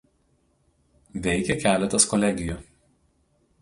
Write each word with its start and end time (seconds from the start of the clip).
Veikia 1.29 1.59
keletas 1.67 2.11
kolegijų. 2.15 2.61